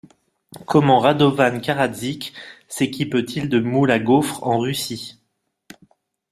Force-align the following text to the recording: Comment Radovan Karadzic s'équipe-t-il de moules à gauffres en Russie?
Comment 0.65 0.97
Radovan 0.97 1.61
Karadzic 1.61 2.33
s'équipe-t-il 2.67 3.49
de 3.49 3.59
moules 3.59 3.91
à 3.91 3.99
gauffres 3.99 4.41
en 4.43 4.57
Russie? 4.57 5.19